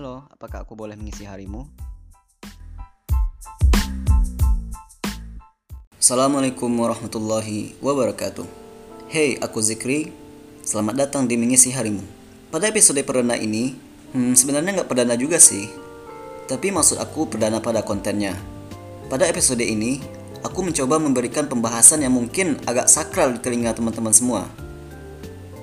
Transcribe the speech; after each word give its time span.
Halo, 0.00 0.24
apakah 0.32 0.64
aku 0.64 0.72
boleh 0.72 0.96
mengisi 0.96 1.28
harimu? 1.28 1.68
Assalamualaikum 6.00 6.72
warahmatullahi 6.72 7.76
wabarakatuh. 7.84 8.48
Hey, 9.12 9.36
aku 9.44 9.60
Zikri. 9.60 10.08
Selamat 10.64 11.04
datang 11.04 11.28
di 11.28 11.36
mengisi 11.36 11.68
harimu. 11.68 12.00
Pada 12.48 12.72
episode 12.72 12.96
perdana 13.04 13.36
ini, 13.36 13.76
hmm, 14.16 14.32
sebenarnya 14.40 14.80
nggak 14.80 14.88
perdana 14.88 15.20
juga 15.20 15.36
sih. 15.36 15.68
Tapi 16.48 16.72
maksud 16.72 16.96
aku 16.96 17.28
perdana 17.28 17.60
pada 17.60 17.84
kontennya. 17.84 18.32
Pada 19.12 19.28
episode 19.28 19.60
ini, 19.60 20.00
aku 20.40 20.64
mencoba 20.64 20.96
memberikan 20.96 21.44
pembahasan 21.44 22.00
yang 22.00 22.16
mungkin 22.16 22.56
agak 22.64 22.88
sakral 22.88 23.36
di 23.36 23.44
telinga 23.44 23.76
teman-teman 23.76 24.16
semua. 24.16 24.48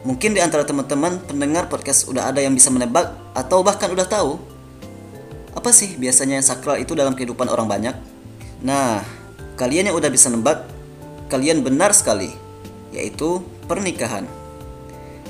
Mungkin 0.08 0.32
di 0.32 0.40
antara 0.40 0.64
teman-teman 0.64 1.20
pendengar 1.20 1.68
podcast 1.68 2.08
udah 2.08 2.32
ada 2.32 2.40
yang 2.40 2.56
bisa 2.56 2.72
menebak 2.72 3.12
atau 3.36 3.60
bahkan 3.60 3.92
udah 3.92 4.08
tahu. 4.08 4.40
Apa 5.52 5.76
sih 5.76 6.00
biasanya 6.00 6.40
yang 6.40 6.48
sakral 6.48 6.80
itu 6.80 6.96
dalam 6.96 7.12
kehidupan 7.12 7.52
orang 7.52 7.68
banyak? 7.68 7.92
Nah, 8.64 9.04
kalian 9.60 9.92
yang 9.92 10.00
udah 10.00 10.08
bisa 10.08 10.32
nebak, 10.32 10.64
kalian 11.28 11.60
benar 11.60 11.92
sekali, 11.92 12.32
yaitu 12.96 13.44
pernikahan. 13.68 14.24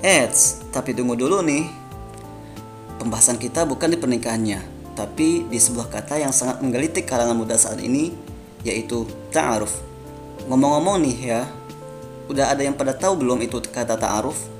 Eits, 0.05 0.61
tapi 0.69 0.93
tunggu 0.93 1.17
dulu 1.17 1.41
nih. 1.41 1.65
Pembahasan 3.01 3.41
kita 3.41 3.65
bukan 3.65 3.89
di 3.89 3.97
pernikahannya, 3.97 4.61
tapi 4.93 5.49
di 5.49 5.57
sebuah 5.57 5.89
kata 5.89 6.21
yang 6.21 6.29
sangat 6.29 6.61
menggelitik 6.61 7.09
kalangan 7.09 7.33
muda 7.33 7.57
saat 7.57 7.81
ini, 7.81 8.13
yaitu 8.61 9.09
ta'aruf. 9.33 9.73
Ngomong-ngomong 10.45 11.01
nih 11.01 11.17
ya, 11.17 11.41
udah 12.29 12.53
ada 12.53 12.61
yang 12.61 12.77
pada 12.77 12.93
tahu 12.93 13.25
belum 13.25 13.41
itu 13.41 13.57
kata 13.73 13.97
ta'aruf? 13.97 14.56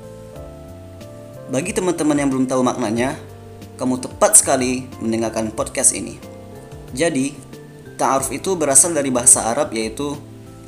Bagi 1.48 1.72
teman-teman 1.72 2.20
yang 2.20 2.28
belum 2.28 2.44
tahu 2.44 2.60
maknanya, 2.60 3.16
kamu 3.80 4.04
tepat 4.04 4.36
sekali 4.36 4.84
mendengarkan 5.00 5.48
podcast 5.56 5.96
ini. 5.96 6.20
Jadi, 6.92 7.32
ta'aruf 7.96 8.36
itu 8.36 8.60
berasal 8.60 8.92
dari 8.92 9.08
bahasa 9.08 9.48
Arab 9.48 9.72
yaitu 9.72 10.20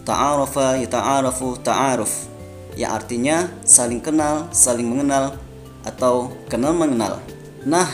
ta'arafa 0.08 0.80
yata'arafu 0.80 1.60
ta'aruf 1.60 2.32
yang 2.80 2.96
artinya 2.96 3.52
saling 3.68 4.00
kenal, 4.00 4.48
saling 4.56 4.88
mengenal 4.88 5.36
atau 5.84 6.32
kenal 6.48 6.72
mengenal. 6.72 7.20
Nah, 7.68 7.92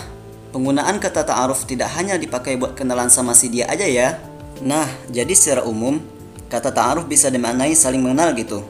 penggunaan 0.54 1.02
kata 1.02 1.26
ta'aruf 1.26 1.66
tidak 1.66 1.90
hanya 1.98 2.22
dipakai 2.22 2.54
buat 2.54 2.78
kenalan 2.78 3.10
sama 3.10 3.34
si 3.34 3.50
dia 3.50 3.66
aja 3.66 3.90
ya. 3.90 4.22
Nah, 4.62 4.86
jadi 5.10 5.34
secara 5.34 5.66
umum 5.66 5.98
kata 6.54 6.70
ta'aruf 6.70 7.10
bisa 7.10 7.34
dimaknai 7.34 7.74
saling 7.74 8.06
mengenal 8.06 8.38
gitu. 8.38 8.62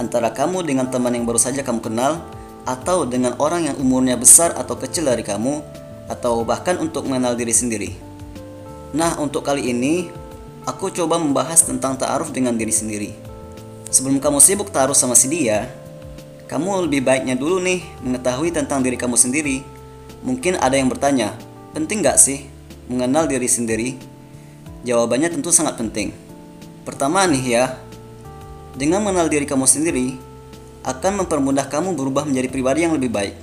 Antara 0.00 0.32
kamu 0.32 0.64
dengan 0.64 0.88
teman 0.88 1.12
yang 1.12 1.28
baru 1.28 1.36
saja 1.36 1.60
kamu 1.60 1.84
kenal 1.84 2.39
atau 2.64 3.08
dengan 3.08 3.36
orang 3.40 3.72
yang 3.72 3.76
umurnya 3.80 4.16
besar 4.16 4.52
atau 4.56 4.76
kecil 4.76 5.08
dari 5.08 5.24
kamu, 5.24 5.60
atau 6.10 6.42
bahkan 6.42 6.76
untuk 6.82 7.06
mengenal 7.06 7.38
diri 7.38 7.54
sendiri. 7.54 7.90
Nah, 8.90 9.14
untuk 9.22 9.46
kali 9.46 9.70
ini, 9.70 10.10
aku 10.66 10.90
coba 10.90 11.16
membahas 11.16 11.62
tentang 11.62 11.94
ta'aruf 11.94 12.34
dengan 12.34 12.58
diri 12.58 12.74
sendiri. 12.74 13.10
Sebelum 13.90 14.18
kamu 14.18 14.38
sibuk 14.42 14.74
taruh 14.74 14.94
sama 14.94 15.14
si 15.14 15.30
dia, 15.30 15.70
kamu 16.50 16.90
lebih 16.90 17.06
baiknya 17.06 17.38
dulu 17.38 17.62
nih 17.62 17.86
mengetahui 18.02 18.50
tentang 18.50 18.82
diri 18.82 18.98
kamu 18.98 19.14
sendiri. 19.14 19.62
Mungkin 20.26 20.58
ada 20.58 20.74
yang 20.74 20.90
bertanya, 20.90 21.38
penting 21.70 22.02
gak 22.02 22.18
sih 22.18 22.46
mengenal 22.90 23.30
diri 23.30 23.46
sendiri? 23.46 23.94
Jawabannya 24.82 25.30
tentu 25.30 25.54
sangat 25.54 25.78
penting. 25.78 26.10
Pertama 26.82 27.22
nih 27.30 27.44
ya, 27.54 27.64
dengan 28.74 29.06
mengenal 29.06 29.30
diri 29.30 29.46
kamu 29.46 29.66
sendiri, 29.66 30.18
akan 30.84 31.24
mempermudah 31.24 31.68
kamu 31.68 31.92
berubah 31.92 32.24
menjadi 32.24 32.48
pribadi 32.48 32.88
yang 32.88 32.96
lebih 32.96 33.12
baik. 33.12 33.36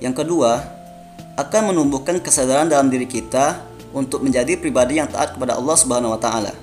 Yang 0.00 0.24
kedua, 0.24 0.64
akan 1.34 1.74
menumbuhkan 1.74 2.22
kesadaran 2.22 2.70
dalam 2.70 2.88
diri 2.88 3.10
kita 3.10 3.60
untuk 3.94 4.22
menjadi 4.22 4.58
pribadi 4.58 4.98
yang 5.02 5.10
taat 5.10 5.34
kepada 5.34 5.58
Allah 5.58 5.76
Subhanahu 5.76 6.14
wa 6.14 6.20
taala. 6.20 6.54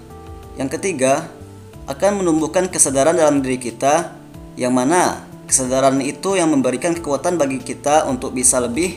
Yang 0.56 0.80
ketiga, 0.80 1.28
akan 1.88 2.24
menumbuhkan 2.24 2.72
kesadaran 2.72 3.18
dalam 3.18 3.44
diri 3.44 3.60
kita 3.60 4.16
yang 4.56 4.72
mana 4.72 5.24
kesadaran 5.48 6.00
itu 6.00 6.40
yang 6.40 6.48
memberikan 6.48 6.96
kekuatan 6.96 7.36
bagi 7.36 7.60
kita 7.60 8.08
untuk 8.08 8.32
bisa 8.32 8.64
lebih 8.64 8.96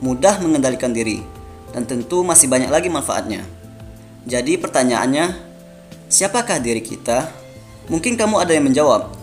mudah 0.00 0.40
mengendalikan 0.40 0.96
diri 0.96 1.20
dan 1.76 1.84
tentu 1.84 2.24
masih 2.24 2.48
banyak 2.48 2.72
lagi 2.72 2.88
manfaatnya. 2.88 3.44
Jadi 4.24 4.56
pertanyaannya, 4.56 5.36
siapakah 6.08 6.56
diri 6.60 6.80
kita? 6.80 7.28
Mungkin 7.92 8.16
kamu 8.16 8.40
ada 8.40 8.52
yang 8.56 8.68
menjawab, 8.68 9.19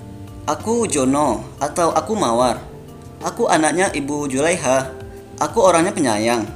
Aku 0.47 0.87
Jono 0.87 1.43
atau 1.59 1.91
aku 1.91 2.15
Mawar. 2.15 2.63
Aku 3.19 3.51
anaknya 3.51 3.91
Ibu 3.91 4.31
Julaiha. 4.31 4.95
Aku 5.43 5.59
orangnya 5.59 5.91
penyayang. 5.91 6.47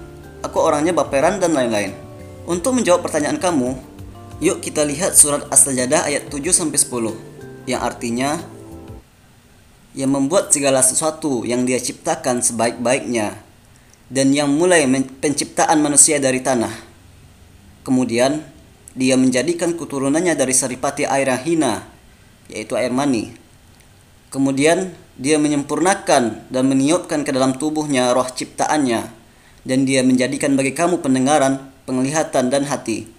Aku 0.48 0.64
orangnya 0.64 0.96
baperan 0.96 1.44
dan 1.44 1.52
lain-lain. 1.52 1.92
Untuk 2.48 2.72
menjawab 2.72 3.04
pertanyaan 3.04 3.36
kamu, 3.36 3.76
yuk 4.40 4.64
kita 4.64 4.88
lihat 4.88 5.20
surat 5.20 5.44
As-Sajadah 5.52 6.08
ayat 6.08 6.32
7 6.32 6.40
sampai 6.56 6.80
10 6.80 7.68
yang 7.68 7.84
artinya 7.84 8.40
yang 9.92 10.16
membuat 10.16 10.56
segala 10.56 10.80
sesuatu 10.80 11.44
yang 11.44 11.68
dia 11.68 11.76
ciptakan 11.76 12.40
sebaik-baiknya 12.40 13.44
dan 14.08 14.32
yang 14.32 14.48
mulai 14.56 14.88
penciptaan 15.20 15.84
manusia 15.84 16.16
dari 16.16 16.40
tanah. 16.40 16.72
Kemudian, 17.84 18.40
dia 18.96 19.20
menjadikan 19.20 19.76
keturunannya 19.76 20.32
dari 20.32 20.56
saripati 20.56 21.04
air 21.04 21.28
yang 21.28 21.44
hina, 21.44 21.74
yaitu 22.48 22.80
air 22.80 22.96
mani 22.96 23.41
Kemudian 24.32 24.96
dia 25.20 25.36
menyempurnakan 25.36 26.48
dan 26.48 26.64
meniupkan 26.72 27.28
ke 27.28 27.36
dalam 27.36 27.60
tubuhnya 27.60 28.16
roh 28.16 28.26
ciptaannya 28.32 29.12
dan 29.68 29.80
dia 29.84 30.02
menjadikan 30.08 30.56
bagi 30.56 30.72
kamu 30.72 31.04
pendengaran, 31.04 31.60
penglihatan 31.84 32.48
dan 32.48 32.64
hati. 32.64 33.12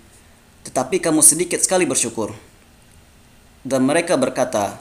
Tetapi 0.65 1.05
kamu 1.05 1.21
sedikit 1.21 1.61
sekali 1.61 1.85
bersyukur. 1.85 2.33
Dan 3.61 3.85
mereka 3.85 4.17
berkata, 4.17 4.81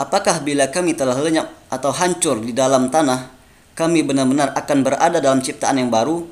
Apakah 0.00 0.40
bila 0.40 0.66
kami 0.72 0.96
telah 0.96 1.14
lenyap 1.14 1.52
atau 1.68 1.92
hancur 1.92 2.40
di 2.40 2.56
dalam 2.56 2.88
tanah, 2.88 3.30
kami 3.76 4.00
benar-benar 4.00 4.56
akan 4.56 4.78
berada 4.80 5.20
dalam 5.20 5.44
ciptaan 5.44 5.76
yang 5.76 5.92
baru? 5.92 6.24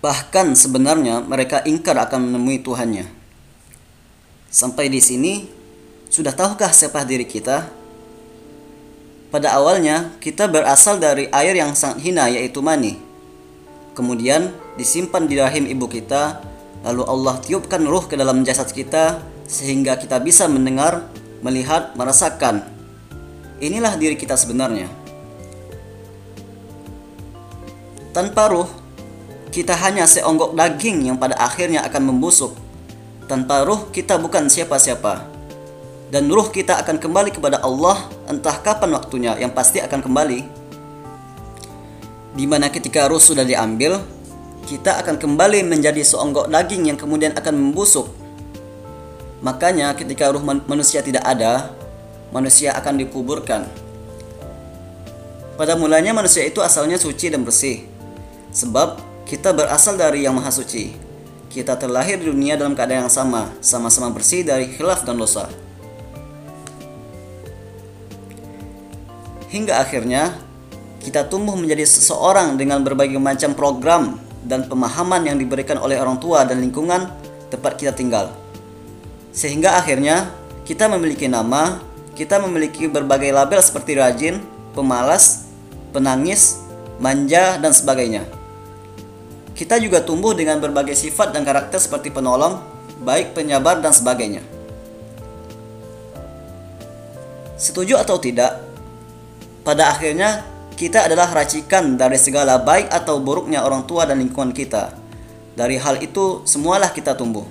Bahkan 0.00 0.56
sebenarnya 0.56 1.20
mereka 1.20 1.60
ingkar 1.68 1.94
akan 1.94 2.32
menemui 2.32 2.64
Tuhannya. 2.64 3.04
Sampai 4.48 4.88
di 4.88 4.96
sini 5.04 5.44
sudah 6.06 6.30
tahukah 6.30 6.70
siapa 6.70 7.02
diri 7.02 7.26
kita? 7.26 7.66
Pada 9.26 9.58
awalnya, 9.58 10.14
kita 10.22 10.46
berasal 10.46 11.02
dari 11.02 11.26
air 11.34 11.58
yang 11.58 11.74
sangat 11.74 11.98
hina 12.06 12.30
yaitu 12.30 12.62
mani. 12.62 12.94
Kemudian 13.92 14.54
disimpan 14.78 15.26
di 15.26 15.34
rahim 15.36 15.66
ibu 15.66 15.90
kita, 15.90 16.40
lalu 16.86 17.02
Allah 17.10 17.34
tiupkan 17.42 17.82
ruh 17.82 18.06
ke 18.06 18.14
dalam 18.14 18.46
jasad 18.46 18.70
kita 18.70 19.18
sehingga 19.50 19.98
kita 19.98 20.22
bisa 20.22 20.46
mendengar, 20.46 21.10
melihat, 21.42 21.92
merasakan. 21.98 22.62
Inilah 23.58 23.98
diri 23.98 24.14
kita 24.14 24.38
sebenarnya. 24.38 24.86
Tanpa 28.14 28.48
ruh, 28.48 28.70
kita 29.50 29.74
hanya 29.74 30.06
seonggok 30.06 30.54
daging 30.54 31.12
yang 31.12 31.18
pada 31.18 31.34
akhirnya 31.36 31.82
akan 31.82 32.14
membusuk. 32.14 32.54
Tanpa 33.26 33.66
ruh, 33.66 33.90
kita 33.90 34.16
bukan 34.22 34.46
siapa-siapa 34.46 35.35
dan 36.06 36.30
ruh 36.30 36.46
kita 36.54 36.78
akan 36.78 37.02
kembali 37.02 37.34
kepada 37.34 37.58
Allah 37.66 37.98
entah 38.30 38.54
kapan 38.62 38.94
waktunya 38.94 39.34
yang 39.42 39.50
pasti 39.50 39.82
akan 39.82 39.98
kembali. 40.06 40.40
Di 42.36 42.44
mana 42.46 42.70
ketika 42.70 43.10
ruh 43.10 43.18
sudah 43.18 43.42
diambil 43.42 43.98
kita 44.66 45.02
akan 45.02 45.18
kembali 45.18 45.66
menjadi 45.66 46.02
seonggok 46.02 46.46
daging 46.50 46.94
yang 46.94 46.98
kemudian 46.98 47.34
akan 47.34 47.54
membusuk. 47.58 48.06
Makanya 49.42 49.94
ketika 49.98 50.30
ruh 50.30 50.42
manusia 50.42 51.02
tidak 51.02 51.26
ada 51.26 51.74
manusia 52.30 52.70
akan 52.78 53.02
dikuburkan. 53.02 53.66
Pada 55.58 55.74
mulanya 55.74 56.12
manusia 56.12 56.44
itu 56.44 56.60
asalnya 56.62 57.00
suci 57.00 57.32
dan 57.32 57.42
bersih. 57.42 57.82
Sebab 58.54 59.00
kita 59.26 59.50
berasal 59.50 59.98
dari 59.98 60.22
yang 60.22 60.36
maha 60.36 60.52
suci. 60.54 60.94
Kita 61.50 61.74
terlahir 61.80 62.20
di 62.20 62.28
dunia 62.28 62.54
dalam 62.54 62.76
keadaan 62.76 63.08
yang 63.08 63.12
sama 63.12 63.48
sama-sama 63.64 64.12
bersih 64.12 64.44
dari 64.44 64.68
khilaf 64.76 65.08
dan 65.08 65.16
dosa 65.16 65.48
hingga 69.56 69.80
akhirnya 69.80 70.36
kita 71.00 71.24
tumbuh 71.32 71.56
menjadi 71.56 71.88
seseorang 71.88 72.60
dengan 72.60 72.84
berbagai 72.84 73.16
macam 73.16 73.56
program 73.56 74.20
dan 74.44 74.68
pemahaman 74.68 75.24
yang 75.24 75.40
diberikan 75.40 75.80
oleh 75.80 75.96
orang 75.96 76.20
tua 76.20 76.44
dan 76.44 76.60
lingkungan 76.60 77.08
tempat 77.48 77.80
kita 77.80 77.96
tinggal. 77.96 78.28
Sehingga 79.32 79.80
akhirnya 79.80 80.28
kita 80.68 80.92
memiliki 80.92 81.24
nama, 81.24 81.80
kita 82.12 82.36
memiliki 82.44 82.84
berbagai 82.84 83.32
label 83.32 83.60
seperti 83.64 83.96
rajin, 83.96 84.44
pemalas, 84.76 85.48
penangis, 85.96 86.60
manja, 87.00 87.56
dan 87.56 87.72
sebagainya. 87.72 88.28
Kita 89.56 89.80
juga 89.80 90.04
tumbuh 90.04 90.36
dengan 90.36 90.60
berbagai 90.60 90.92
sifat 90.92 91.32
dan 91.32 91.46
karakter 91.46 91.80
seperti 91.80 92.12
penolong, 92.12 92.60
baik 93.00 93.32
penyabar, 93.32 93.80
dan 93.80 93.94
sebagainya. 93.94 94.44
Setuju 97.56 97.96
atau 97.96 98.20
tidak, 98.20 98.65
pada 99.66 99.90
akhirnya 99.90 100.46
kita 100.78 101.10
adalah 101.10 101.26
racikan 101.34 101.98
dari 101.98 102.14
segala 102.14 102.62
baik 102.62 102.86
atau 102.86 103.18
buruknya 103.18 103.66
orang 103.66 103.82
tua 103.82 104.06
dan 104.06 104.22
lingkungan 104.22 104.54
kita. 104.54 104.94
Dari 105.58 105.74
hal 105.74 105.98
itu, 105.98 106.46
semualah 106.46 106.94
kita 106.94 107.18
tumbuh. 107.18 107.42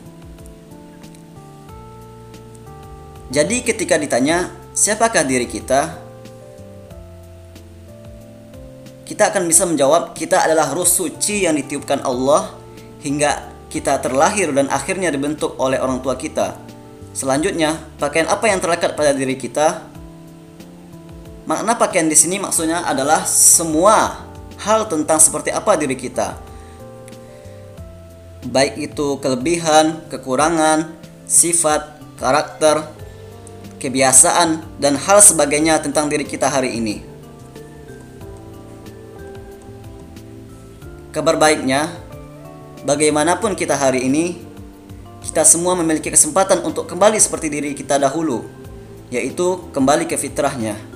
Jadi, 3.34 3.68
ketika 3.68 4.00
ditanya, 4.00 4.48
"Siapakah 4.72 5.28
diri 5.28 5.44
kita?" 5.44 6.06
kita 9.06 9.34
akan 9.34 9.46
bisa 9.46 9.66
menjawab, 9.70 10.18
"Kita 10.18 10.46
adalah 10.46 10.72
ruh 10.72 10.88
suci 10.88 11.46
yang 11.46 11.58
ditiupkan 11.58 12.02
Allah 12.02 12.54
hingga 13.06 13.54
kita 13.70 14.02
terlahir 14.02 14.50
dan 14.54 14.66
akhirnya 14.70 15.14
dibentuk 15.14 15.58
oleh 15.58 15.82
orang 15.82 16.02
tua 16.02 16.18
kita." 16.18 16.58
Selanjutnya, 17.12 17.80
pakaian 17.98 18.30
apa 18.30 18.50
yang 18.50 18.62
terlekat 18.62 18.94
pada 18.94 19.18
diri 19.18 19.34
kita? 19.34 19.95
Makna 21.46 21.78
pakaian 21.78 22.10
di 22.10 22.18
sini 22.18 22.42
maksudnya 22.42 22.82
adalah 22.90 23.22
semua 23.30 24.26
hal 24.66 24.90
tentang 24.90 25.22
seperti 25.22 25.54
apa 25.54 25.78
diri 25.78 25.94
kita. 25.94 26.34
Baik 28.50 28.90
itu 28.90 29.22
kelebihan, 29.22 30.02
kekurangan, 30.10 30.90
sifat, 31.30 32.02
karakter, 32.18 32.90
kebiasaan, 33.78 34.66
dan 34.82 34.98
hal 34.98 35.22
sebagainya 35.22 35.78
tentang 35.82 36.10
diri 36.10 36.26
kita 36.26 36.50
hari 36.50 36.82
ini. 36.82 37.06
Kabar 41.14 41.38
baiknya, 41.38 41.94
bagaimanapun 42.90 43.54
kita 43.54 43.78
hari 43.78 44.02
ini, 44.10 44.42
kita 45.22 45.46
semua 45.46 45.78
memiliki 45.78 46.10
kesempatan 46.10 46.66
untuk 46.66 46.90
kembali 46.90 47.22
seperti 47.22 47.54
diri 47.54 47.72
kita 47.78 48.02
dahulu, 48.02 48.46
yaitu 49.14 49.62
kembali 49.74 50.10
ke 50.10 50.18
fitrahnya. 50.18 50.95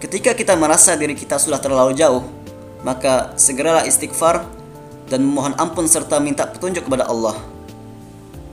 Ketika 0.00 0.32
kita 0.32 0.56
merasa 0.56 0.96
diri 0.96 1.12
kita 1.12 1.36
sudah 1.36 1.60
terlalu 1.60 1.92
jauh, 1.92 2.24
maka 2.80 3.36
segeralah 3.36 3.84
istighfar 3.84 4.48
dan 5.12 5.20
memohon 5.20 5.52
ampun 5.60 5.84
serta 5.84 6.16
minta 6.16 6.48
petunjuk 6.48 6.88
kepada 6.88 7.04
Allah. 7.04 7.36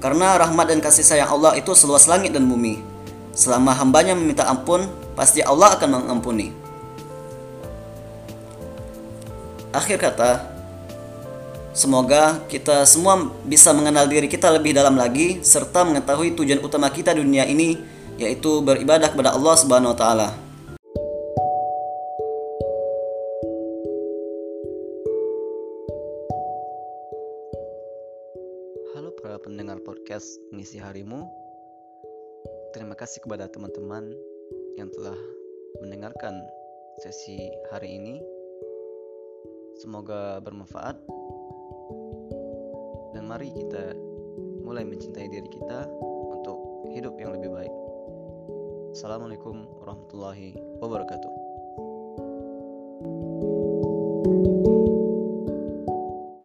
Karena 0.04 0.36
rahmat 0.36 0.68
dan 0.68 0.84
kasih 0.84 1.08
sayang 1.08 1.32
Allah 1.32 1.56
itu 1.56 1.72
seluas 1.72 2.04
langit 2.04 2.36
dan 2.36 2.44
bumi. 2.44 2.84
Selama 3.32 3.72
hambanya 3.80 4.12
meminta 4.12 4.44
ampun, 4.44 4.92
pasti 5.16 5.40
Allah 5.40 5.80
akan 5.80 5.90
mengampuni. 6.04 6.52
Akhir 9.72 10.04
kata, 10.04 10.58
Semoga 11.78 12.42
kita 12.50 12.90
semua 12.90 13.30
bisa 13.46 13.70
mengenal 13.70 14.10
diri 14.10 14.26
kita 14.26 14.50
lebih 14.50 14.74
dalam 14.74 14.98
lagi 14.98 15.46
serta 15.46 15.86
mengetahui 15.86 16.34
tujuan 16.34 16.58
utama 16.66 16.90
kita 16.90 17.14
di 17.14 17.22
dunia 17.22 17.46
ini 17.46 17.78
yaitu 18.18 18.66
beribadah 18.66 19.14
kepada 19.14 19.38
Allah 19.38 19.54
Subhanahu 19.54 19.94
wa 19.94 19.98
taala. 19.98 20.47
Para 29.68 29.84
pendengar 29.84 30.00
podcast 30.00 30.40
Mengisi 30.56 30.80
Harimu. 30.80 31.28
Terima 32.72 32.96
kasih 32.96 33.20
kepada 33.20 33.52
teman-teman 33.52 34.16
yang 34.80 34.88
telah 34.96 35.20
mendengarkan 35.84 36.40
sesi 37.04 37.52
hari 37.68 38.00
ini. 38.00 38.24
Semoga 39.84 40.40
bermanfaat 40.40 40.96
mari 43.20 43.52
kita 43.52 43.92
mulai 44.64 44.88
mencintai 44.88 45.28
diri 45.28 45.52
kita 45.52 45.84
untuk 46.32 46.88
hidup 46.96 47.20
yang 47.20 47.36
lebih 47.36 47.52
baik. 47.52 47.74
Assalamualaikum 48.96 49.68
warahmatullahi 49.84 50.56
wabarakatuh. 50.80 51.34